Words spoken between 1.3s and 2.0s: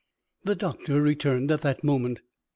at that